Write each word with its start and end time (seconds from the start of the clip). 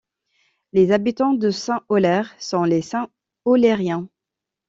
Les 0.73 0.91
habitants 0.93 1.33
de 1.33 1.51
Saint-Aulaire 1.51 2.33
sont 2.39 2.63
les 2.63 2.81
Saint-Aulairiens. 2.81 4.07